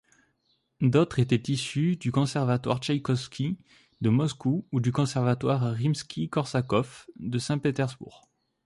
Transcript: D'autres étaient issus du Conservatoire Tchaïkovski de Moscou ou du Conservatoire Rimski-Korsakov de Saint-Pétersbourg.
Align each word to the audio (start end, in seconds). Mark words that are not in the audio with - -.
D'autres 0.81 1.19
étaient 1.19 1.51
issus 1.51 1.95
du 1.95 2.11
Conservatoire 2.11 2.79
Tchaïkovski 2.79 3.59
de 4.01 4.09
Moscou 4.09 4.65
ou 4.71 4.79
du 4.81 4.91
Conservatoire 4.91 5.61
Rimski-Korsakov 5.75 7.05
de 7.19 7.37
Saint-Pétersbourg. 7.37 8.27